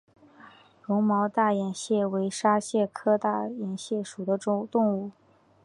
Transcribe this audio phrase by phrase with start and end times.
[0.81, 5.11] 绒毛大眼蟹为沙蟹科大眼蟹属的动物。